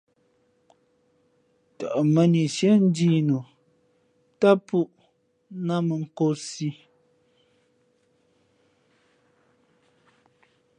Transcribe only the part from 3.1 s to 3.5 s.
nǔ